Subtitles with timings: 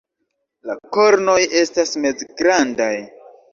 [0.69, 2.93] La kornoj estas mezgrandaj.